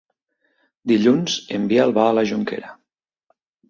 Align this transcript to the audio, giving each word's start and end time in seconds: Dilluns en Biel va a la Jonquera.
Dilluns 0.93 1.37
en 1.59 1.71
Biel 1.75 1.97
va 2.01 2.09
a 2.09 2.19
la 2.23 2.27
Jonquera. 2.35 2.77